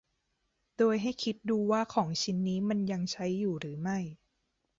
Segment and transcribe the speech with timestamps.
[0.77, 3.97] โดยให้คิดดูว่าของชิ้นนี้มันยังใช้อยู่หรือไม่